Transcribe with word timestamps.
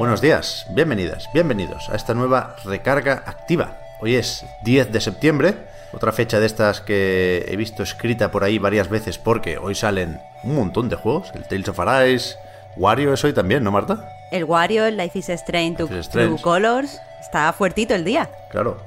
Buenos 0.00 0.22
días, 0.22 0.64
bienvenidas, 0.70 1.28
bienvenidos 1.34 1.90
a 1.90 1.94
esta 1.94 2.14
nueva 2.14 2.56
recarga 2.64 3.22
activa. 3.26 3.76
Hoy 4.00 4.14
es 4.14 4.46
10 4.62 4.92
de 4.92 4.98
septiembre, 5.02 5.54
otra 5.92 6.10
fecha 6.10 6.40
de 6.40 6.46
estas 6.46 6.80
que 6.80 7.44
he 7.46 7.54
visto 7.56 7.82
escrita 7.82 8.30
por 8.30 8.42
ahí 8.42 8.58
varias 8.58 8.88
veces 8.88 9.18
porque 9.18 9.58
hoy 9.58 9.74
salen 9.74 10.18
un 10.42 10.54
montón 10.54 10.88
de 10.88 10.96
juegos. 10.96 11.30
El 11.34 11.44
Tales 11.44 11.68
of 11.68 11.80
Arise, 11.80 12.36
Wario 12.78 13.12
es 13.12 13.22
hoy 13.24 13.34
también, 13.34 13.62
¿no, 13.62 13.72
Marta? 13.72 14.08
El 14.32 14.44
Wario, 14.44 14.86
el 14.86 14.96
Life 14.96 15.18
is 15.18 15.28
Strange, 15.28 15.82
Life 15.82 15.88
True 15.88 16.00
is 16.00 16.06
Strange. 16.06 16.42
Colors. 16.42 16.98
Está 17.20 17.52
fuertito 17.52 17.94
el 17.94 18.02
día. 18.02 18.30
Claro. 18.48 18.78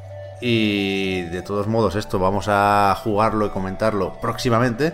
Y 0.42 1.26
de 1.26 1.44
todos 1.44 1.68
modos, 1.68 1.96
esto 1.96 2.18
vamos 2.18 2.48
a 2.48 2.98
jugarlo 3.04 3.46
y 3.46 3.50
comentarlo 3.52 4.20
próximamente. 4.20 4.94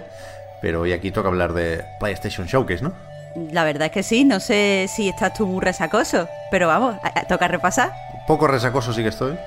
Pero 0.61 0.81
hoy 0.81 0.91
aquí 0.91 1.11
toca 1.11 1.29
hablar 1.29 1.53
de 1.53 1.85
PlayStation 1.97 2.45
Showcase, 2.45 2.83
¿no? 2.83 2.91
La 3.35 3.63
verdad 3.63 3.87
es 3.87 3.91
que 3.91 4.03
sí, 4.03 4.25
no 4.25 4.39
sé 4.39 4.87
si 4.93 5.09
estás 5.09 5.33
tú 5.33 5.45
muy 5.45 5.61
resacoso, 5.61 6.27
pero 6.51 6.67
vamos, 6.67 6.97
toca 7.27 7.47
repasar. 7.47 7.91
Poco 8.27 8.47
resacoso 8.47 8.93
sí 8.93 9.03
que 9.03 9.09
estoy, 9.09 9.37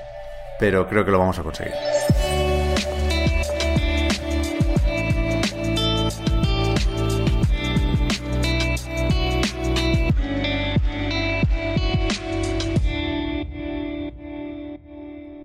pero 0.58 0.88
creo 0.88 1.04
que 1.04 1.10
lo 1.10 1.18
vamos 1.18 1.38
a 1.38 1.42
conseguir. 1.42 1.74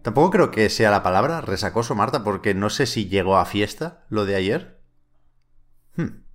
Tampoco 0.07 0.29
creo 0.29 0.51
que 0.51 0.69
sea 0.69 0.89
la 0.89 1.03
palabra 1.03 1.41
resacoso, 1.41 1.93
Marta, 1.93 2.23
porque 2.23 2.53
no 2.53 2.69
sé 2.69 2.85
si 2.85 3.09
llegó 3.09 3.37
a 3.37 3.45
fiesta 3.45 4.05
lo 4.07 4.25
de 4.25 4.35
ayer. 4.37 4.79
Hmm. 5.97 6.26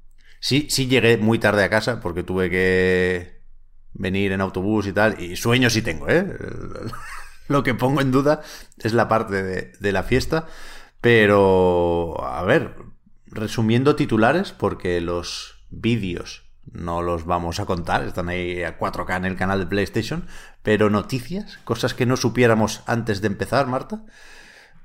Sí, 0.43 0.67
sí 0.71 0.89
llegué 0.89 1.19
muy 1.19 1.39
tarde 1.39 1.63
a 1.63 1.71
casa 1.71 2.01
porque 2.01 2.25
tuve 2.25 2.51
que 2.51 3.43
venir 3.93 4.33
en 4.33 4.41
autobús 4.41 4.89
y 4.89 4.93
tal. 4.93 5.23
Y 5.23 5.37
sueño 5.37 5.71
sí 5.71 5.83
tengo, 5.83 6.09
¿eh? 6.09 6.27
Lo 7.49 7.63
que 7.63 7.75
pongo 7.75 8.01
en 8.01 8.11
duda 8.11 8.41
es 8.79 8.93
la 8.93 9.07
parte 9.07 9.45
de, 9.45 9.73
de 9.79 9.93
la 9.93 10.03
fiesta. 10.03 10.49
Pero, 11.01 12.25
a 12.25 12.43
ver, 12.43 12.75
resumiendo 13.27 13.95
titulares, 13.95 14.51
porque 14.51 15.01
los 15.01 15.65
vídeos 15.71 16.43
no 16.73 17.03
los 17.03 17.25
vamos 17.25 17.61
a 17.61 17.67
contar, 17.67 18.03
están 18.03 18.29
ahí 18.29 18.65
a 18.65 18.79
4K 18.81 19.19
en 19.19 19.25
el 19.27 19.37
canal 19.37 19.61
de 19.61 19.67
PlayStation, 19.67 20.27
pero 20.65 20.91
noticias, 20.91 21.59
cosas 21.59 21.95
que 21.95 22.05
no 22.05 22.17
supiéramos 22.17 22.83
antes 22.87 23.21
de 23.21 23.29
empezar, 23.29 23.69
Marta. 23.69 24.05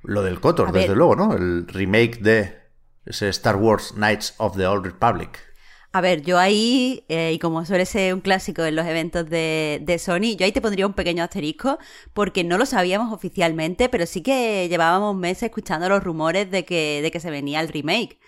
Lo 0.03 0.21
del 0.21 0.39
ver. 0.39 0.71
desde 0.71 0.95
luego, 0.95 1.15
¿no? 1.15 1.33
El 1.33 1.67
remake 1.67 2.19
de 2.21 2.59
ese 3.07 3.29
Star 3.29 3.55
Wars 3.55 3.93
Knights 3.93 4.35
of 4.37 4.55
the 4.55 4.67
Old 4.67 4.85
Republic. 4.85 5.46
A 5.93 6.01
ver, 6.01 6.21
yo 6.21 6.37
ahí, 6.37 7.05
eh, 7.09 7.31
y 7.33 7.39
como 7.39 7.65
suele 7.65 7.85
ser 7.85 8.13
un 8.13 8.21
clásico 8.21 8.63
en 8.63 8.75
los 8.75 8.85
eventos 8.85 9.27
de, 9.29 9.79
de 9.81 9.97
Sony, 9.97 10.35
yo 10.37 10.45
ahí 10.45 10.51
te 10.51 10.61
pondría 10.61 10.85
un 10.85 10.93
pequeño 10.93 11.23
asterisco 11.23 11.79
porque 12.13 12.43
no 12.43 12.57
lo 12.57 12.65
sabíamos 12.65 13.11
oficialmente, 13.13 13.89
pero 13.89 14.05
sí 14.05 14.21
que 14.21 14.67
llevábamos 14.69 15.15
meses 15.15 15.43
escuchando 15.43 15.89
los 15.89 16.03
rumores 16.03 16.51
de 16.51 16.65
que, 16.65 17.01
de 17.01 17.09
que 17.09 17.19
se 17.19 17.31
venía 17.31 17.61
el 17.61 17.69
remake. 17.69 18.19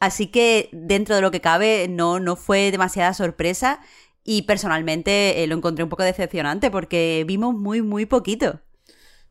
Así 0.00 0.28
que 0.28 0.68
dentro 0.72 1.14
de 1.16 1.22
lo 1.22 1.30
que 1.30 1.40
cabe 1.40 1.88
no, 1.88 2.20
no 2.20 2.36
fue 2.36 2.70
demasiada 2.70 3.14
sorpresa 3.14 3.80
y 4.24 4.42
personalmente 4.42 5.42
eh, 5.42 5.46
lo 5.46 5.56
encontré 5.56 5.84
un 5.84 5.90
poco 5.90 6.02
decepcionante 6.02 6.70
porque 6.70 7.24
vimos 7.26 7.54
muy, 7.54 7.82
muy 7.82 8.06
poquito. 8.06 8.60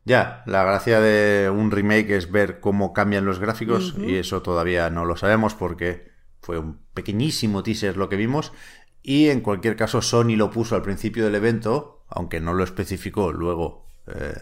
Ya, 0.04 0.42
la 0.46 0.64
gracia 0.64 1.00
de 1.00 1.50
un 1.50 1.70
remake 1.70 2.10
es 2.16 2.30
ver 2.30 2.60
cómo 2.60 2.92
cambian 2.92 3.24
los 3.24 3.40
gráficos 3.40 3.94
y 3.98 4.16
eso 4.16 4.40
todavía 4.42 4.88
no 4.88 5.04
lo 5.04 5.16
sabemos 5.16 5.54
porque 5.54 6.12
fue 6.40 6.58
un 6.58 6.85
pequeñísimo 6.96 7.62
teaser 7.62 7.96
lo 7.96 8.08
que 8.08 8.16
vimos 8.16 8.52
y 9.08 9.28
en 9.28 9.40
cualquier 9.40 9.76
caso 9.76 10.02
Sony 10.02 10.34
lo 10.34 10.50
puso 10.50 10.74
al 10.74 10.82
principio 10.82 11.24
del 11.24 11.36
evento, 11.36 12.02
aunque 12.08 12.40
no 12.40 12.54
lo 12.54 12.64
especificó, 12.64 13.30
luego 13.30 13.86
eh, 14.08 14.34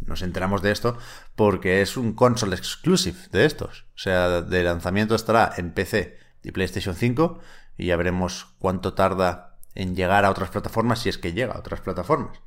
nos 0.00 0.22
enteramos 0.22 0.62
de 0.62 0.72
esto, 0.72 0.96
porque 1.34 1.82
es 1.82 1.98
un 1.98 2.14
console 2.14 2.56
exclusive 2.56 3.18
de 3.30 3.44
estos. 3.44 3.84
O 3.94 3.98
sea, 3.98 4.40
de 4.40 4.62
lanzamiento 4.62 5.14
estará 5.14 5.52
en 5.58 5.72
PC 5.72 6.18
y 6.42 6.52
PlayStation 6.52 6.94
5 6.94 7.40
y 7.76 7.88
ya 7.88 7.96
veremos 7.96 8.54
cuánto 8.58 8.94
tarda 8.94 9.58
en 9.74 9.94
llegar 9.94 10.24
a 10.24 10.30
otras 10.30 10.48
plataformas 10.48 11.00
si 11.00 11.10
es 11.10 11.18
que 11.18 11.34
llega 11.34 11.52
a 11.52 11.58
otras 11.58 11.82
plataformas. 11.82 12.40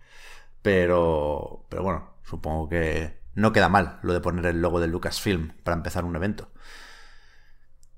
Pero, 0.64 1.68
pero 1.69 1.84
bueno, 1.84 2.14
supongo 2.24 2.68
que 2.68 3.19
no 3.36 3.53
queda 3.53 3.69
mal 3.69 4.00
lo 4.02 4.14
de 4.14 4.22
poner 4.22 4.48
el 4.48 4.62
logo 4.62 4.80
de 4.80 4.88
Lucasfilm 4.88 5.53
para 5.64 5.78
empezar 5.78 6.03
un 6.03 6.16
evento. 6.16 6.50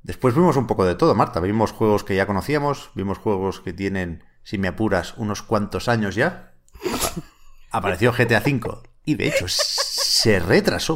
Después 0.04 0.34
vimos 0.36 0.58
un 0.58 0.68
poco 0.68 0.86
de 0.86 0.96
todo, 0.96 1.14
Marta. 1.16 1.40
Vimos 1.40 1.72
juegos 1.72 2.04
que 2.04 2.16
ya 2.16 2.26
conocíamos, 2.26 2.90
vimos 2.96 3.18
juegos 3.20 3.60
que 3.62 3.74
tienen, 3.74 4.24
si 4.44 4.58
me 4.58 4.68
apuras, 4.68 5.14
unos 5.18 5.42
cuantos 5.44 5.88
años 5.88 6.16
ya. 6.16 6.54
Apa- 6.84 7.24
Apareció 7.72 8.12
GTA 8.12 8.40
V 8.46 8.80
y 9.06 9.16
de 9.16 9.28
hecho 9.28 9.46
se 9.48 10.40
retrasó. 10.40 10.94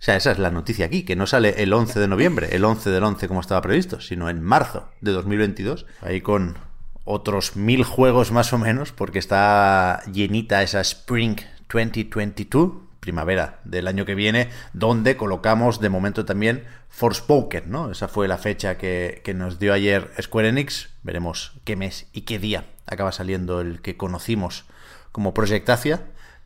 sea, 0.00 0.14
esa 0.16 0.30
es 0.30 0.38
la 0.38 0.50
noticia 0.52 0.86
aquí, 0.86 1.02
que 1.04 1.16
no 1.16 1.26
sale 1.26 1.60
el 1.62 1.72
11 1.72 1.98
de 1.98 2.06
noviembre, 2.08 2.48
el 2.54 2.64
11 2.64 2.90
del 2.90 3.02
11 3.02 3.26
como 3.26 3.40
estaba 3.40 3.60
previsto, 3.62 4.00
sino 4.00 4.30
en 4.30 4.40
marzo 4.42 4.88
de 5.00 5.10
2022. 5.12 5.86
Ahí 6.00 6.20
con 6.20 6.56
otros 7.04 7.56
mil 7.56 7.82
juegos 7.84 8.30
más 8.30 8.52
o 8.52 8.58
menos, 8.58 8.92
porque 8.92 9.18
está 9.18 10.02
llenita 10.12 10.62
esa 10.62 10.80
Spring 10.80 11.36
2022, 11.68 12.72
primavera 13.08 13.58
del 13.64 13.88
año 13.88 14.04
que 14.04 14.14
viene, 14.14 14.50
donde 14.74 15.16
colocamos 15.16 15.80
de 15.80 15.88
momento 15.88 16.26
también 16.26 16.66
Forspoken, 16.90 17.70
¿no? 17.70 17.90
Esa 17.90 18.06
fue 18.06 18.28
la 18.28 18.36
fecha 18.36 18.76
que, 18.76 19.22
que 19.24 19.32
nos 19.32 19.58
dio 19.58 19.72
ayer 19.72 20.12
Square 20.20 20.50
Enix. 20.50 20.90
Veremos 21.02 21.58
qué 21.64 21.74
mes 21.74 22.06
y 22.12 22.22
qué 22.22 22.38
día 22.38 22.66
acaba 22.84 23.10
saliendo 23.10 23.62
el 23.62 23.80
que 23.80 23.96
conocimos 23.96 24.66
como 25.10 25.32
Project 25.32 25.70
Asia, 25.70 26.02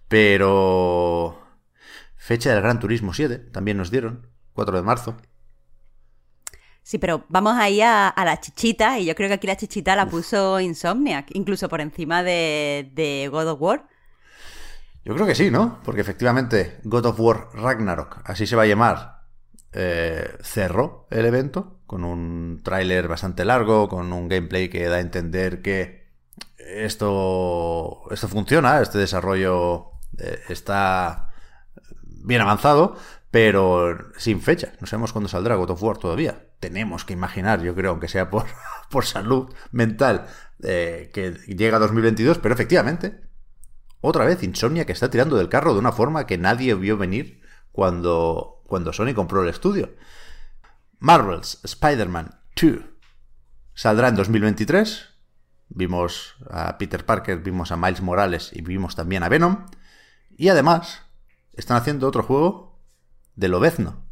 pero 0.06 1.42
fecha 2.16 2.52
del 2.52 2.62
Gran 2.62 2.78
Turismo 2.78 3.12
7 3.12 3.38
también 3.38 3.76
nos 3.76 3.90
dieron, 3.90 4.28
4 4.52 4.76
de 4.76 4.82
marzo. 4.84 5.16
Sí, 6.84 6.98
pero 6.98 7.24
vamos 7.28 7.54
ahí 7.58 7.80
a, 7.80 8.06
a 8.06 8.24
la 8.24 8.40
chichita, 8.40 9.00
y 9.00 9.06
yo 9.06 9.16
creo 9.16 9.26
que 9.26 9.34
aquí 9.34 9.48
la 9.48 9.56
chichita 9.56 9.96
la 9.96 10.06
puso 10.06 10.60
Insomniac, 10.60 11.26
incluso 11.34 11.68
por 11.68 11.80
encima 11.80 12.22
de, 12.22 12.88
de 12.94 13.28
God 13.32 13.48
of 13.48 13.60
War. 13.60 13.88
Yo 15.04 15.14
creo 15.14 15.26
que 15.26 15.34
sí, 15.34 15.50
¿no? 15.50 15.80
Porque 15.84 16.00
efectivamente 16.00 16.78
God 16.84 17.06
of 17.06 17.20
War 17.20 17.48
Ragnarok, 17.54 18.20
así 18.24 18.46
se 18.46 18.56
va 18.56 18.62
a 18.62 18.66
llamar, 18.66 19.22
eh, 19.72 20.36
cerró 20.42 21.06
el 21.10 21.24
evento 21.24 21.80
con 21.86 22.04
un 22.04 22.60
tráiler 22.62 23.08
bastante 23.08 23.44
largo, 23.44 23.88
con 23.88 24.12
un 24.12 24.28
gameplay 24.28 24.68
que 24.68 24.86
da 24.86 24.96
a 24.96 25.00
entender 25.00 25.60
que 25.60 26.02
esto, 26.58 28.02
esto 28.10 28.28
funciona, 28.28 28.80
este 28.80 28.98
desarrollo 28.98 29.92
eh, 30.18 30.40
está 30.48 31.30
bien 32.04 32.40
avanzado, 32.40 32.96
pero 33.30 33.98
sin 34.16 34.40
fecha. 34.40 34.72
No 34.80 34.86
sabemos 34.86 35.12
cuándo 35.12 35.28
saldrá 35.28 35.56
God 35.56 35.70
of 35.70 35.82
War 35.82 35.98
todavía. 35.98 36.46
Tenemos 36.60 37.04
que 37.04 37.14
imaginar, 37.14 37.62
yo 37.62 37.74
creo, 37.74 37.90
aunque 37.90 38.08
sea 38.08 38.30
por, 38.30 38.46
por 38.90 39.04
salud 39.04 39.52
mental, 39.72 40.26
eh, 40.62 41.10
que 41.12 41.32
llega 41.46 41.78
2022, 41.78 42.38
pero 42.38 42.54
efectivamente, 42.54 43.20
otra 44.02 44.26
vez 44.26 44.42
Insomnia 44.42 44.84
que 44.84 44.92
está 44.92 45.08
tirando 45.08 45.36
del 45.36 45.48
carro 45.48 45.72
de 45.72 45.78
una 45.78 45.92
forma 45.92 46.26
que 46.26 46.36
nadie 46.36 46.74
vio 46.74 46.98
venir 46.98 47.40
cuando, 47.70 48.62
cuando 48.66 48.92
Sony 48.92 49.14
compró 49.14 49.42
el 49.42 49.48
estudio. 49.48 49.94
Marvel's 50.98 51.60
Spider-Man 51.64 52.40
2 52.60 52.80
saldrá 53.74 54.08
en 54.08 54.16
2023. 54.16 55.08
Vimos 55.68 56.34
a 56.50 56.76
Peter 56.76 57.06
Parker, 57.06 57.38
vimos 57.38 57.72
a 57.72 57.76
Miles 57.76 58.02
Morales 58.02 58.50
y 58.52 58.60
vimos 58.60 58.94
también 58.96 59.22
a 59.22 59.28
Venom. 59.28 59.66
Y 60.36 60.48
además, 60.48 61.02
están 61.54 61.76
haciendo 61.76 62.08
otro 62.08 62.24
juego 62.24 62.82
de 63.36 63.48
Lobezno, 63.48 64.04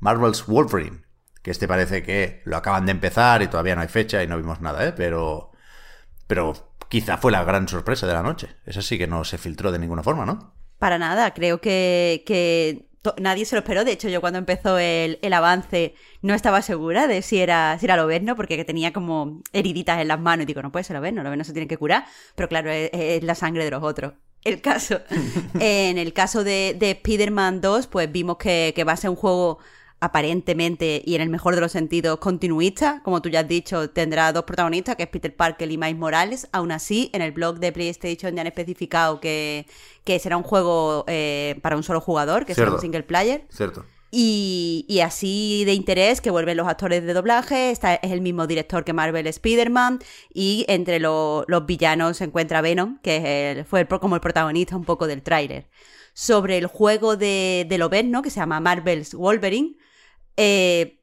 Marvel's 0.00 0.44
Wolverine, 0.46 1.04
que 1.42 1.52
este 1.52 1.68
parece 1.68 2.02
que 2.02 2.42
lo 2.44 2.56
acaban 2.56 2.84
de 2.86 2.92
empezar 2.92 3.42
y 3.42 3.48
todavía 3.48 3.76
no 3.76 3.82
hay 3.82 3.88
fecha 3.88 4.22
y 4.22 4.26
no 4.26 4.36
vimos 4.36 4.60
nada, 4.60 4.86
¿eh? 4.86 4.92
Pero, 4.92 5.52
pero 6.26 6.75
quizá 6.88 7.18
fue 7.18 7.32
la 7.32 7.44
gran 7.44 7.68
sorpresa 7.68 8.06
de 8.06 8.14
la 8.14 8.22
noche. 8.22 8.48
Eso 8.64 8.82
sí 8.82 8.98
que 8.98 9.06
no 9.06 9.24
se 9.24 9.38
filtró 9.38 9.72
de 9.72 9.78
ninguna 9.78 10.02
forma, 10.02 10.26
¿no? 10.26 10.54
Para 10.78 10.98
nada, 10.98 11.32
creo 11.32 11.60
que, 11.60 12.22
que 12.26 12.86
nadie 13.18 13.44
se 13.44 13.56
lo 13.56 13.60
esperó. 13.60 13.84
De 13.84 13.92
hecho, 13.92 14.08
yo 14.08 14.20
cuando 14.20 14.38
empezó 14.38 14.78
el, 14.78 15.18
avance 15.32 15.94
no 16.22 16.34
estaba 16.34 16.62
segura 16.62 17.06
de 17.06 17.22
si 17.22 17.38
era, 17.38 17.78
si 17.78 17.86
era 17.86 17.96
Loberno, 17.96 18.36
porque 18.36 18.64
tenía 18.64 18.92
como 18.92 19.42
heriditas 19.52 20.00
en 20.00 20.08
las 20.08 20.20
manos. 20.20 20.44
Y 20.44 20.46
digo, 20.46 20.62
no 20.62 20.72
puede 20.72 20.84
ser 20.84 20.96
Loberno, 20.96 21.22
Loberno 21.22 21.44
se 21.44 21.52
tiene 21.52 21.68
que 21.68 21.78
curar. 21.78 22.04
Pero 22.34 22.48
claro, 22.48 22.70
es, 22.70 23.22
la 23.22 23.34
sangre 23.34 23.64
de 23.64 23.70
los 23.70 23.82
otros. 23.82 24.14
El 24.44 24.60
caso. 24.60 25.00
en 25.60 25.98
el 25.98 26.12
caso 26.12 26.44
de, 26.44 26.76
de 26.78 26.92
Spider-Man 26.92 27.60
2, 27.60 27.86
pues 27.86 28.10
vimos 28.10 28.36
que, 28.36 28.72
que 28.74 28.84
va 28.84 28.92
a 28.92 28.96
ser 28.96 29.10
un 29.10 29.16
juego 29.16 29.58
aparentemente 30.00 31.02
y 31.04 31.14
en 31.14 31.22
el 31.22 31.30
mejor 31.30 31.54
de 31.54 31.60
los 31.60 31.72
sentidos 31.72 32.18
continuista. 32.18 33.00
Como 33.02 33.22
tú 33.22 33.28
ya 33.28 33.40
has 33.40 33.48
dicho, 33.48 33.90
tendrá 33.90 34.32
dos 34.32 34.44
protagonistas, 34.44 34.96
que 34.96 35.04
es 35.04 35.08
Peter 35.08 35.34
Parker 35.34 35.70
y 35.70 35.78
Miles 35.78 35.96
Morales. 35.96 36.48
Aún 36.52 36.72
así, 36.72 37.10
en 37.12 37.22
el 37.22 37.32
blog 37.32 37.58
de 37.58 37.72
PlayStation 37.72 38.34
ya 38.34 38.42
han 38.42 38.46
especificado 38.46 39.20
que, 39.20 39.66
será 40.20 40.36
un 40.36 40.42
juego 40.42 41.04
eh, 41.06 41.58
para 41.62 41.76
un 41.76 41.82
solo 41.82 42.00
jugador, 42.00 42.44
que 42.44 42.54
será 42.54 42.72
un 42.72 42.80
single 42.80 43.02
player. 43.02 43.46
Cierto. 43.48 43.84
Y, 44.18 45.00
así 45.04 45.64
de 45.66 45.74
interés 45.74 46.20
que 46.20 46.30
vuelven 46.30 46.56
los 46.56 46.66
actores 46.66 47.04
de 47.04 47.12
doblaje, 47.12 47.70
está, 47.70 47.96
es 47.96 48.12
el 48.12 48.20
mismo 48.20 48.46
director 48.46 48.84
que 48.84 48.92
Marvel 48.92 49.26
Spider-Man 49.26 49.98
y 50.32 50.64
entre 50.68 51.00
los 51.00 51.66
villanos 51.66 52.16
se 52.18 52.24
encuentra 52.24 52.62
Venom, 52.62 52.98
que 53.02 53.66
fue 53.68 53.86
como 53.86 54.14
el 54.14 54.20
protagonista 54.20 54.76
un 54.76 54.84
poco 54.84 55.06
del 55.06 55.22
tráiler. 55.22 55.66
Sobre 56.14 56.56
el 56.56 56.66
juego 56.66 57.16
de, 57.16 57.66
de 57.68 58.02
¿no? 58.04 58.22
que 58.22 58.30
se 58.30 58.40
llama 58.40 58.58
Marvel's 58.58 59.12
Wolverine, 59.12 59.76
eh, 60.36 60.96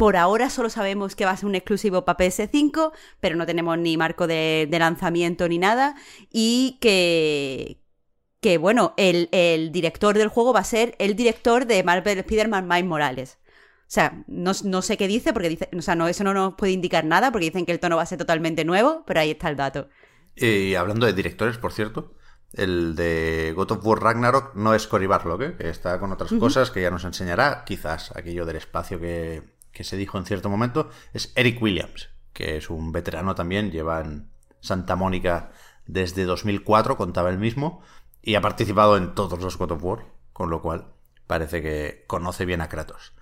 por 0.00 0.16
ahora 0.16 0.48
solo 0.48 0.70
sabemos 0.70 1.14
que 1.14 1.26
va 1.26 1.32
a 1.32 1.36
ser 1.36 1.46
un 1.46 1.54
exclusivo 1.54 2.06
para 2.06 2.18
PS5, 2.18 2.92
pero 3.20 3.36
no 3.36 3.44
tenemos 3.44 3.76
ni 3.76 3.98
marco 3.98 4.26
de, 4.26 4.66
lanzamiento 4.70 5.46
ni 5.46 5.58
nada. 5.58 5.94
Y 6.32 6.78
que, 6.80 8.56
bueno, 8.56 8.94
el, 8.96 9.28
director 9.72 10.16
del 10.16 10.28
juego 10.28 10.54
va 10.54 10.60
a 10.60 10.64
ser 10.64 10.96
el 10.98 11.16
director 11.16 11.66
de 11.66 11.82
Marvel 11.82 12.18
Spider-Man 12.18 12.66
Miles 12.66 12.86
Morales. 12.86 13.38
O 13.80 13.92
sea, 13.92 14.24
no, 14.26 14.54
sé 14.54 14.96
qué 14.96 15.06
dice, 15.06 15.34
porque 15.34 15.50
dice, 15.50 15.68
o 15.76 15.82
sea, 15.82 15.96
no, 15.96 16.08
eso 16.08 16.24
no 16.24 16.32
nos 16.32 16.54
puede 16.54 16.72
indicar 16.72 17.04
nada, 17.04 17.30
porque 17.30 17.46
dicen 17.46 17.66
que 17.66 17.72
el 17.72 17.78
tono 17.78 17.96
va 17.96 18.02
a 18.02 18.06
ser 18.06 18.16
totalmente 18.16 18.64
nuevo, 18.64 19.04
pero 19.06 19.20
ahí 19.20 19.32
está 19.32 19.50
el 19.50 19.56
dato. 19.56 19.90
Y 20.34 20.76
hablando 20.76 21.04
de 21.04 21.12
directores, 21.12 21.58
por 21.58 21.74
cierto, 21.74 22.14
el 22.52 22.96
de 22.96 23.52
God 23.54 23.72
of 23.72 23.86
War 23.86 24.02
Ragnarok 24.02 24.54
no 24.54 24.74
es 24.74 24.86
Cory 24.86 25.06
Barlog, 25.06 25.42
¿eh? 25.42 25.56
que 25.56 25.68
está 25.68 25.98
con 26.00 26.12
otras 26.12 26.32
cosas 26.32 26.70
que 26.70 26.82
ya 26.82 26.90
nos 26.90 27.04
enseñará, 27.04 27.64
quizás 27.64 28.14
aquello 28.16 28.44
del 28.44 28.56
espacio 28.56 29.00
que, 29.00 29.42
se 29.80 29.96
dijo 29.96 30.18
en 30.18 30.26
cierto 30.26 30.50
momento, 30.50 30.90
es 31.12 31.32
Eric 31.36 31.62
Williams, 31.62 32.10
que 32.32 32.56
es 32.56 32.70
un 32.70 32.92
veterano 32.92 33.34
también, 33.34 33.70
lleva 33.70 34.00
en 34.00 34.30
Santa 34.60 34.96
Mónica 34.96 35.52
desde 35.86 36.24
2004, 36.24 36.96
contaba 36.96 37.30
él 37.30 37.38
mismo, 37.38 37.82
y 38.22 38.34
ha 38.34 38.40
participado 38.40 38.96
en 38.96 39.14
todos 39.14 39.40
los 39.40 39.56
God 39.56 39.72
of 39.72 39.84
War, 39.84 40.06
con 40.32 40.50
lo 40.50 40.60
cual 40.60 40.92
parece 41.26 41.62
que 41.62 42.04
conoce 42.06 42.44
bien 42.44 42.60
a 42.60 42.68
Kratos. 42.68 43.12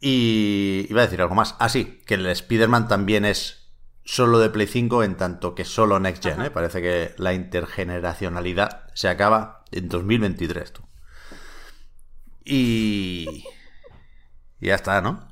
Y 0.00 0.86
iba 0.88 1.02
a 1.02 1.04
decir 1.04 1.20
algo 1.20 1.34
más. 1.34 1.56
Ah, 1.58 1.68
sí, 1.68 2.02
que 2.06 2.14
el 2.14 2.26
Spider-Man 2.26 2.86
también 2.86 3.24
es 3.24 3.65
solo 4.06 4.38
de 4.38 4.48
Play 4.48 4.68
5 4.68 5.02
en 5.02 5.16
tanto 5.16 5.54
que 5.54 5.64
solo 5.64 6.00
Next 6.00 6.22
Gen. 6.22 6.40
¿eh? 6.40 6.50
Parece 6.50 6.80
que 6.80 7.12
la 7.18 7.34
intergeneracionalidad 7.34 8.84
se 8.94 9.08
acaba 9.08 9.64
en 9.72 9.88
2023. 9.88 10.72
Tú. 10.72 10.82
Y... 12.44 13.44
y 14.60 14.66
ya 14.68 14.76
está, 14.76 15.02
¿no? 15.02 15.28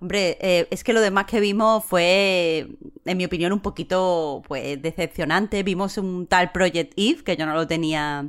Hombre, 0.00 0.38
eh, 0.40 0.66
es 0.70 0.82
que 0.82 0.92
lo 0.92 1.00
demás 1.00 1.26
que 1.26 1.40
vimos 1.40 1.84
fue, 1.84 2.66
en 3.04 3.16
mi 3.16 3.26
opinión, 3.26 3.52
un 3.52 3.60
poquito 3.60 4.42
pues 4.48 4.80
decepcionante. 4.82 5.62
Vimos 5.62 5.98
un 5.98 6.26
tal 6.26 6.52
Project 6.52 6.94
Eve 6.96 7.22
que 7.22 7.36
yo 7.36 7.46
no 7.46 7.54
lo 7.54 7.66
tenía 7.66 8.26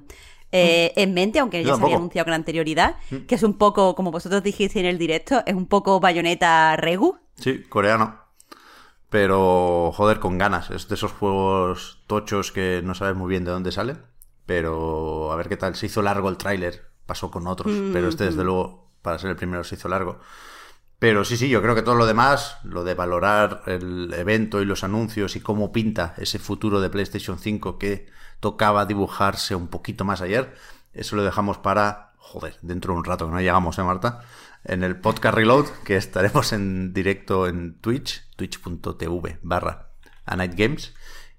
eh, 0.52 0.94
mm. 0.96 1.00
en 1.00 1.14
mente, 1.14 1.40
aunque 1.40 1.64
ya 1.64 1.76
se 1.76 1.82
había 1.82 1.96
anunciado 1.96 2.26
con 2.26 2.34
anterioridad, 2.34 2.98
mm. 3.10 3.18
que 3.26 3.36
es 3.36 3.44
un 3.44 3.58
poco, 3.58 3.96
como 3.96 4.12
vosotros 4.12 4.44
dijiste 4.44 4.80
en 4.80 4.86
el 4.86 4.98
directo, 4.98 5.42
es 5.46 5.56
un 5.56 5.66
poco 5.66 6.00
bayoneta 6.00 6.76
regu. 6.76 7.18
Sí, 7.36 7.64
coreano. 7.64 8.21
Pero, 9.12 9.92
joder, 9.94 10.22
con 10.22 10.38
ganas. 10.38 10.72
Es 10.72 10.88
de 10.88 10.96
esos 10.96 11.12
juegos 11.12 12.02
tochos 12.08 12.54
que 12.54 12.82
no 12.82 12.96
sabes 12.96 13.14
muy 13.14 13.28
bien 13.30 13.44
de 13.44 13.52
dónde 13.52 13.74
salen. 13.74 14.02
Pero 14.46 15.34
a 15.34 15.36
ver 15.36 15.50
qué 15.50 15.58
tal. 15.58 15.76
Se 15.76 15.88
hizo 15.88 16.02
largo 16.02 16.30
el 16.30 16.38
tráiler. 16.38 16.86
Pasó 17.06 17.30
con 17.30 17.46
otros. 17.46 17.74
Mm, 17.74 17.92
pero 17.92 18.08
este, 18.08 18.24
desde 18.24 18.42
mm. 18.42 18.46
luego, 18.46 18.90
para 19.02 19.20
ser 19.20 19.32
el 19.32 19.36
primero, 19.36 19.66
se 19.66 19.76
hizo 19.76 19.90
largo. 19.90 20.22
Pero 20.98 21.26
sí, 21.26 21.36
sí, 21.36 21.50
yo 21.50 21.62
creo 21.62 21.76
que 21.76 21.82
todo 21.82 21.96
lo 21.96 22.06
demás, 22.06 22.56
lo 22.64 22.86
de 22.86 22.94
valorar 22.94 23.64
el 23.66 24.14
evento 24.14 24.62
y 24.62 24.66
los 24.66 24.86
anuncios 24.86 25.36
y 25.36 25.42
cómo 25.42 25.74
pinta 25.74 26.14
ese 26.18 26.40
futuro 26.40 26.80
de 26.80 26.90
PlayStation 26.90 27.38
5 27.38 27.78
que 27.78 28.08
tocaba 28.40 28.86
dibujarse 28.86 29.56
un 29.56 29.68
poquito 29.68 30.06
más 30.06 30.22
ayer, 30.22 30.56
eso 30.94 31.18
lo 31.18 31.24
dejamos 31.24 31.58
para, 31.58 32.14
joder, 32.18 32.56
dentro 32.62 32.94
de 32.94 33.00
un 33.00 33.06
rato, 33.06 33.26
que 33.26 33.34
no 33.34 33.42
llegamos, 33.42 33.78
¿eh, 33.78 33.84
Marta? 33.84 34.22
en 34.64 34.84
el 34.84 34.96
podcast 34.96 35.36
Reload, 35.36 35.66
que 35.84 35.96
estaremos 35.96 36.54
en 36.54 36.94
directo 36.94 37.48
en 37.48 37.80
Twitch, 37.80 38.24
twitch.tv 38.42 39.40
barra 39.44 39.90
a 40.26 40.36
Night 40.36 40.56
Games. 40.56 40.94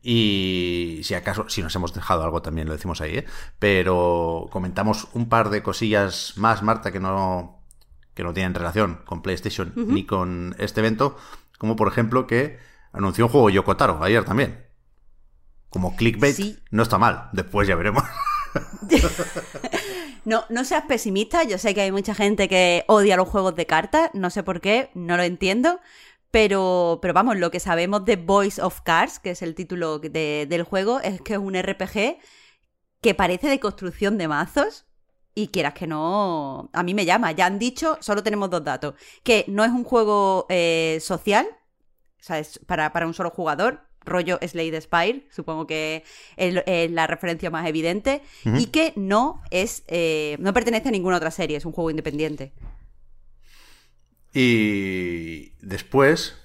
Y 0.05 1.01
si 1.05 1.15
acaso, 1.15 1.49
si 1.49 1.63
nos 1.63 1.75
hemos 1.77 1.95
dejado 1.95 2.25
algo 2.25 2.43
también 2.43 2.67
lo 2.67 2.73
decimos 2.73 3.01
ahí, 3.01 3.19
¿eh? 3.19 3.27
pero 3.59 4.49
comentamos 4.51 5.09
un 5.13 5.29
par 5.29 5.51
de 5.51 5.63
cosillas 5.63 6.35
más, 6.37 6.63
Marta, 6.63 6.91
que 6.91 6.99
no, 6.99 7.63
que 8.15 8.25
no 8.25 8.33
tienen 8.33 8.55
relación 8.55 9.01
con 9.05 9.23
PlayStation 9.23 9.73
ni 9.77 10.05
con 10.05 10.57
este 10.59 10.81
evento, 10.81 11.17
como 11.57 11.77
por 11.77 11.87
ejemplo 11.87 12.27
que 12.27 12.59
anunció 12.93 13.27
un 13.27 13.31
juego 13.31 13.51
Yokotaro 13.51 14.03
ayer 14.03 14.25
también. 14.25 14.67
Como 15.69 15.95
clickbait, 15.95 16.59
no 16.71 16.83
está 16.83 16.99
mal, 16.99 17.31
después 17.33 17.69
ya 17.69 17.77
veremos. 17.77 18.03
No, 20.25 20.45
no 20.51 20.65
seas 20.65 20.85
pesimista, 20.85 21.43
yo 21.43 21.59
sé 21.59 21.75
que 21.75 21.81
hay 21.81 21.91
mucha 21.91 22.15
gente 22.15 22.49
que 22.49 22.85
odia 22.87 23.17
los 23.17 23.29
juegos 23.29 23.57
de 23.57 23.67
cartas, 23.67 24.11
no 24.15 24.31
sé 24.31 24.45
por 24.45 24.61
qué, 24.61 24.91
no 24.95 25.17
lo 25.17 25.25
entiendo, 25.25 25.81
pero, 26.33 26.99
pero 27.03 27.15
vamos, 27.15 27.37
lo 27.37 27.51
que 27.51 27.61
sabemos 27.61 28.05
de 28.07 28.17
Voice 28.17 28.61
of 28.61 28.81
Cards, 28.81 29.19
que 29.19 29.31
es 29.33 29.43
el 29.43 29.55
título 29.55 29.99
del 29.99 30.63
juego, 30.65 30.99
es 31.01 31.21
que 31.21 31.35
es 31.35 31.39
un 31.39 31.55
RPG 31.55 32.19
que 33.03 33.15
parece 33.15 33.49
de 33.49 33.61
construcción 33.61 34.17
de 34.17 34.29
mazos. 34.29 34.87
Y 35.35 35.49
quieras 35.49 35.75
que 35.75 35.87
no, 35.87 36.71
a 36.73 36.83
mí 36.83 36.95
me 36.95 37.05
llama. 37.05 37.33
Ya 37.33 37.47
han 37.47 37.59
dicho, 37.59 37.99
solo 38.01 38.23
tenemos 38.23 38.51
dos 38.51 38.65
datos. 38.65 38.95
Que 39.23 39.45
no 39.47 39.65
es 39.65 39.71
un 39.71 39.85
juego 39.85 40.47
eh, 40.49 40.99
social, 41.01 41.47
o 42.21 42.23
sea, 42.23 42.39
es 42.39 42.59
para, 42.67 42.93
para 42.93 43.07
un 43.07 43.15
solo 43.15 43.31
jugador, 43.31 43.81
rollo 44.05 44.39
Slade 44.41 44.81
Spire, 44.81 45.27
supongo 45.31 45.67
que 45.67 46.05
es, 46.37 46.91
la 46.91 47.07
referencia 47.07 47.51
más 47.51 47.67
evidente, 47.67 48.23
y 48.59 48.67
que 48.67 48.95
no 48.97 49.43
es 49.51 49.85
eh, 49.89 50.37
no 50.39 50.55
pertenece 50.55 50.89
a 50.89 50.93
ninguna 50.93 51.19
otra 51.19 51.31
serie, 51.31 51.59
es 51.59 51.67
un 51.67 51.73
juego 51.73 51.91
independiente. 51.91 52.53
Y 54.33 55.51
después, 55.61 56.37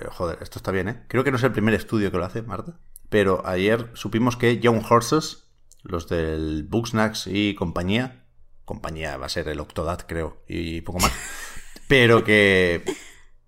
eh, 0.00 0.06
joder, 0.10 0.38
esto 0.42 0.58
está 0.58 0.72
bien, 0.72 0.88
¿eh? 0.88 1.04
Creo 1.08 1.24
que 1.24 1.30
no 1.30 1.36
es 1.36 1.42
el 1.44 1.52
primer 1.52 1.74
estudio 1.74 2.10
que 2.10 2.18
lo 2.18 2.24
hace, 2.24 2.42
Marta, 2.42 2.78
pero 3.08 3.46
ayer 3.46 3.90
supimos 3.94 4.36
que 4.36 4.58
Young 4.58 4.82
Horses, 4.88 5.48
los 5.82 6.08
del 6.08 6.66
Booksnacks 6.68 7.26
y 7.28 7.54
compañía, 7.54 8.24
compañía 8.64 9.16
va 9.16 9.26
a 9.26 9.30
ser 9.30 9.48
el 9.48 9.60
Octodad, 9.60 10.00
creo, 10.06 10.42
y 10.48 10.80
poco 10.80 10.98
más, 10.98 11.12
pero 11.88 12.24
que, 12.24 12.84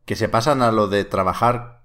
que 0.05 0.17
se 0.17 0.29
pasan 0.29 0.63
a 0.63 0.71
lo 0.71 0.89
de 0.89 1.05
trabajar 1.05 1.85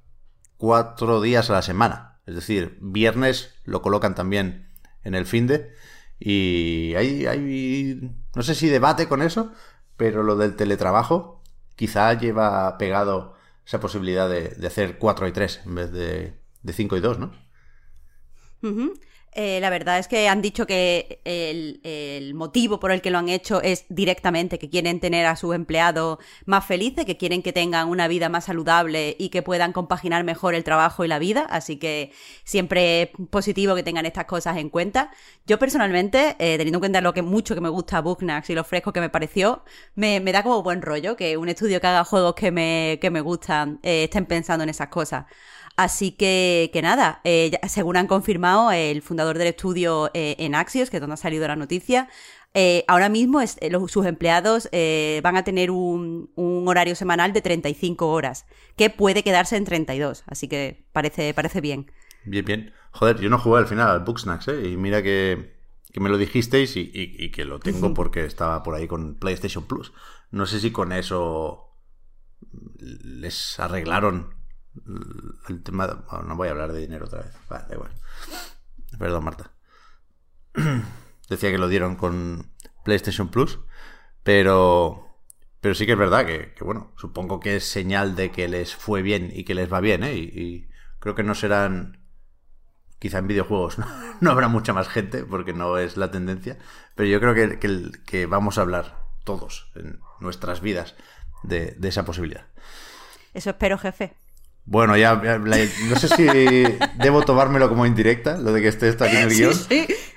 cuatro 0.57 1.21
días 1.21 1.49
a 1.49 1.53
la 1.53 1.61
semana. 1.61 2.21
Es 2.25 2.35
decir, 2.35 2.77
viernes 2.81 3.53
lo 3.65 3.81
colocan 3.81 4.15
también 4.15 4.71
en 5.03 5.15
el 5.15 5.25
fin 5.25 5.47
de. 5.47 5.73
Y 6.19 6.95
hay, 6.95 7.25
hay, 7.25 8.11
no 8.35 8.41
sé 8.41 8.55
si 8.55 8.69
debate 8.69 9.07
con 9.07 9.21
eso, 9.21 9.51
pero 9.97 10.23
lo 10.23 10.35
del 10.35 10.55
teletrabajo 10.55 11.34
quizá 11.75 12.13
lleva 12.13 12.77
pegado 12.77 13.35
esa 13.65 13.79
posibilidad 13.79 14.29
de, 14.29 14.55
hacer 14.65 14.97
4 14.97 15.27
y 15.27 15.31
3 15.31 15.61
en 15.65 15.75
vez 15.75 15.91
de, 15.91 16.33
de 16.61 16.73
5 16.73 16.97
y 16.97 16.99
2, 16.99 17.19
¿no? 17.19 17.31
Eh, 19.37 19.59
la 19.59 19.69
verdad 19.69 19.99
es 19.99 20.07
que 20.07 20.29
han 20.29 20.41
dicho 20.41 20.65
que 20.65 21.19
el, 21.25 22.33
motivo 22.35 22.79
por 22.79 22.91
el 22.91 23.01
que 23.01 23.11
lo 23.11 23.17
han 23.17 23.27
hecho 23.27 23.61
es 23.61 23.85
directamente 23.89 24.57
que 24.57 24.69
quieren 24.69 25.01
tener 25.01 25.25
a 25.25 25.35
sus 25.35 25.53
empleados 25.53 26.19
más 26.45 26.65
felices, 26.65 27.03
que 27.03 27.17
quieren 27.17 27.43
que 27.43 27.51
tengan 27.51 27.89
una 27.89 28.07
vida 28.07 28.29
más 28.29 28.45
saludable 28.45 29.17
y 29.19 29.29
que 29.29 29.41
puedan 29.41 29.73
compaginar 29.73 30.23
mejor 30.23 30.55
el 30.55 30.63
trabajo 30.63 31.03
y 31.03 31.09
la 31.09 31.19
vida. 31.19 31.45
Así 31.49 31.75
que 31.75 32.13
siempre 32.45 33.01
es 33.01 33.09
positivo 33.29 33.75
que 33.75 33.83
tengan 33.83 34.05
estas 34.05 34.23
cosas 34.23 34.55
en 34.55 34.69
cuenta. 34.69 35.11
Yo 35.45 35.59
personalmente, 35.59 36.37
eh, 36.39 36.57
teniendo 36.57 36.77
en 36.77 36.81
cuenta 36.81 37.01
lo 37.01 37.13
que 37.13 37.21
mucho 37.21 37.55
que 37.55 37.61
me 37.61 37.69
gusta 37.69 37.99
Booknax 37.99 38.49
y 38.51 38.55
lo 38.55 38.63
fresco 38.63 38.93
que 38.93 39.01
me 39.01 39.09
pareció, 39.09 39.63
me, 39.95 40.21
da 40.21 40.43
como 40.43 40.63
buen 40.63 40.81
rollo 40.81 41.17
que 41.17 41.35
un 41.35 41.49
estudio 41.49 41.81
que 41.81 41.87
haga 41.87 42.05
juegos 42.05 42.35
que 42.35 42.51
me, 42.51 42.99
que 43.01 43.09
me 43.09 43.19
gustan 43.19 43.79
eh, 43.83 44.05
estén 44.05 44.25
pensando 44.25 44.63
en 44.63 44.69
esas 44.69 44.87
cosas. 44.87 45.25
Así 45.75 46.11
que, 46.11 46.69
que 46.71 46.81
nada, 46.81 47.19
eh, 47.25 47.51
según 47.67 47.97
han 47.97 48.07
confirmado 48.07 48.71
el 48.71 49.01
fundador 49.01 49.37
del 49.37 49.47
estudio 49.47 50.09
eh, 50.13 50.35
en 50.39 50.55
Axios, 50.55 50.89
que 50.89 50.97
es 50.97 51.01
donde 51.01 51.15
ha 51.15 51.17
salido 51.17 51.45
la 51.47 51.57
noticia, 51.57 52.07
eh, 52.53 52.85
ahora 52.87 53.09
mismo 53.09 53.41
sus 53.89 54.05
empleados 54.05 54.69
van 55.21 55.35
a 55.35 55.43
tener 55.43 55.71
un, 55.71 56.29
horario 56.65 56.95
semanal 56.95 57.33
de 57.33 57.41
35 57.41 58.07
horas, 58.07 58.45
que 58.77 58.89
puede 58.89 59.23
quedarse 59.23 59.57
en 59.57 59.65
32, 59.65 60.23
así 60.27 60.47
que 60.47 60.85
parece, 60.93 61.33
parece 61.33 61.59
bien. 61.59 61.91
Bien, 62.23 62.45
bien. 62.45 62.73
Joder, 62.91 63.19
yo 63.19 63.29
no 63.29 63.37
jugué 63.37 63.59
al 63.59 63.67
final 63.67 63.89
al 63.89 63.99
Booksnacks, 63.99 64.47
¿eh? 64.47 64.69
Y 64.69 64.77
mira 64.77 65.03
que, 65.03 65.53
que 65.91 65.99
me 65.99 66.09
lo 66.09 66.17
dijisteis 66.17 66.77
y, 66.77 67.31
que 67.31 67.43
lo 67.43 67.59
tengo 67.59 67.93
porque 67.93 68.23
estaba 68.23 68.63
por 68.63 68.75
ahí 68.75 68.87
con 68.87 69.15
PlayStation 69.15 69.65
Plus. 69.65 69.91
No 70.31 70.45
sé 70.45 70.61
si 70.61 70.71
con 70.71 70.93
eso 70.93 71.73
les 72.79 73.59
arreglaron 73.59 74.33
el 75.49 75.63
tema. 75.63 76.05
no 76.25 76.35
voy 76.35 76.47
a 76.47 76.51
hablar 76.51 76.71
de 76.71 76.79
dinero 76.79 77.05
otra 77.05 77.21
vez. 77.21 77.33
Vale, 77.49 77.65
da 77.67 77.75
igual. 77.75 77.91
Perdón, 78.97 79.23
Marta. 79.23 79.51
Decía 81.29 81.51
que 81.51 81.57
lo 81.57 81.67
dieron 81.67 81.95
con 81.95 82.51
PlayStation 82.83 83.29
Plus, 83.29 83.59
pero. 84.23 85.01
Pero 85.61 85.73
sí 85.73 85.87
que 85.87 85.93
es 85.93 85.97
verdad 85.97 86.27
que, 86.27 86.53
bueno, 86.61 86.93
supongo 86.95 87.39
que 87.39 87.55
es 87.55 87.63
señal 87.63 88.15
de 88.15 88.29
que 88.29 88.47
les 88.47 88.75
fue 88.75 89.01
bien 89.01 89.31
y 89.33 89.45
que 89.45 89.55
les 89.55 89.71
va 89.71 89.79
bien, 89.79 90.03
¿eh? 90.03 90.13
y 90.15 90.69
creo 90.99 91.15
que 91.15 91.23
no 91.23 91.33
serán 91.33 92.05
Quizá 92.99 93.19
en 93.19 93.27
videojuegos 93.27 93.77
no, 94.21 94.31
habrá 94.31 94.47
mucha 94.47 94.73
más 94.73 94.87
gente 94.87 95.23
porque 95.23 95.53
no 95.53 95.77
es 95.77 95.97
la 95.97 96.11
tendencia, 96.11 96.57
pero 96.95 97.09
yo 97.09 97.19
creo 97.19 97.33
que, 97.33 97.91
que, 98.05 98.25
vamos 98.25 98.57
a 98.57 98.61
hablar 98.61 99.05
todos 99.23 99.71
en 99.75 99.99
nuestras 100.19 100.61
vidas 100.61 100.95
de, 101.43 101.77
esa 101.83 102.05
posibilidad. 102.05 102.47
Eso 103.33 103.49
espero, 103.49 103.77
jefe. 103.77 104.15
Bueno, 104.65 104.97
ya, 104.97 105.15
no 105.15 105.95
sé 105.95 106.07
si 106.07 106.25
debo 106.97 107.21
tomármelo 107.21 107.69
como 107.69 107.85
indirecta, 107.85 108.37
lo 108.37 108.51
de 108.51 108.61
que 108.61 108.67
esté 108.67 108.89
esto 108.89 109.03
aquí 109.03 109.15
en 109.15 109.23
el 109.23 109.35
guion, 109.35 109.53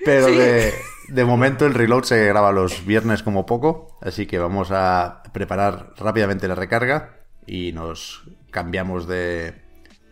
pero 0.05 0.27
de, 0.27 0.73
de, 1.09 1.25
momento 1.25 1.67
el 1.67 1.75
reload 1.75 2.05
se 2.05 2.25
graba 2.27 2.51
los 2.53 2.87
viernes 2.87 3.23
como 3.23 3.45
poco, 3.45 3.99
así 4.01 4.25
que 4.27 4.39
vamos 4.39 4.71
a 4.71 5.23
preparar 5.35 5.93
rápidamente 5.99 6.49
la 6.49 6.55
recarga 6.55 7.19
y 7.47 7.73
nos 7.73 8.23
cambiamos 8.51 9.07
de, 9.07 9.55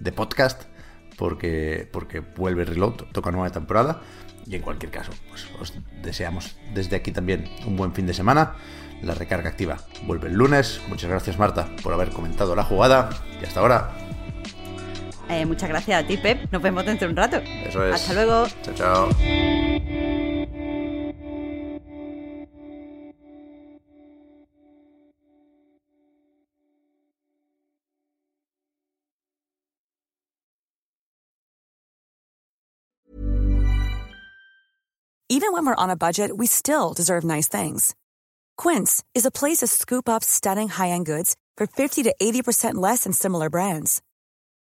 de 0.00 0.12
podcast 0.12 0.64
porque, 1.16 1.88
porque 1.90 2.20
vuelve 2.20 2.64
Reload, 2.64 2.94
toca 3.12 3.30
nueva 3.30 3.50
temporada. 3.50 4.02
Y 4.46 4.54
en 4.54 4.62
cualquier 4.62 4.92
caso, 4.92 5.12
pues 5.28 5.48
os 5.60 5.74
deseamos 6.02 6.56
desde 6.72 6.96
aquí 6.96 7.10
también 7.10 7.48
un 7.66 7.76
buen 7.76 7.92
fin 7.92 8.06
de 8.06 8.14
semana. 8.14 8.54
La 9.02 9.14
recarga 9.14 9.50
activa 9.50 9.78
vuelve 10.04 10.28
el 10.28 10.34
lunes. 10.34 10.80
Muchas 10.88 11.10
gracias 11.10 11.38
Marta 11.38 11.68
por 11.82 11.92
haber 11.92 12.10
comentado 12.10 12.54
la 12.54 12.62
jugada. 12.62 13.10
Y 13.40 13.44
hasta 13.44 13.60
ahora. 13.60 14.15
Eh, 15.28 15.44
muchas 15.44 15.68
gracias 15.68 16.04
a 16.04 16.06
ti, 16.06 16.16
Pep. 16.16 16.50
Nos 16.52 16.62
vemos 16.62 16.84
dentro 16.84 17.08
de 17.08 17.12
un 17.12 17.16
rato. 17.16 17.36
Eso 17.36 17.84
es. 17.84 17.94
Hasta 17.94 18.14
luego. 18.14 18.46
Chao, 18.62 18.74
chao. 18.74 19.08
Even 35.28 35.52
when 35.52 35.66
we're 35.66 35.74
on 35.74 35.90
a 35.90 35.96
budget, 35.96 36.34
we 36.34 36.46
still 36.46 36.94
deserve 36.94 37.22
nice 37.22 37.46
things. 37.46 37.94
Quince 38.56 39.04
is 39.12 39.26
a 39.26 39.30
place 39.30 39.58
to 39.58 39.66
scoop 39.66 40.08
up 40.08 40.24
stunning 40.24 40.68
high-end 40.68 41.04
goods 41.04 41.36
for 41.56 41.66
50 41.66 42.04
to 42.04 42.14
80% 42.22 42.76
less 42.76 43.04
than 43.04 43.12
similar 43.12 43.50
brands. 43.50 44.00